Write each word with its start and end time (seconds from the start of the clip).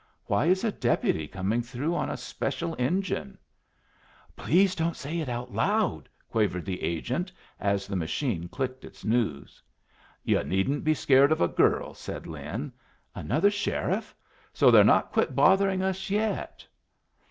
Why 0.25 0.47
is 0.47 0.63
a 0.63 0.71
deputy 0.71 1.27
coming 1.27 1.61
through 1.61 1.93
on 1.93 2.09
a 2.09 2.17
special 2.17 2.75
engine?" 2.79 3.37
"Please 4.35 4.73
don't 4.73 4.95
say 4.95 5.19
it 5.19 5.29
out 5.29 5.51
loud!" 5.53 6.09
quavered 6.27 6.65
the 6.65 6.81
agent, 6.81 7.31
as 7.59 7.85
the 7.85 7.95
machine 7.95 8.47
clicked 8.47 8.83
its 8.83 9.05
news. 9.05 9.61
"Yu' 10.23 10.43
needn't 10.43 10.83
be 10.83 10.95
scared 10.95 11.31
of 11.31 11.39
a 11.39 11.47
girl," 11.47 11.93
said 11.93 12.25
Lin. 12.25 12.73
"Another 13.13 13.51
sheriff! 13.51 14.15
So 14.53 14.71
they're 14.71 14.83
not 14.83 15.11
quit 15.11 15.35
bothering 15.35 15.83
us 15.83 16.09
yet." 16.09 16.65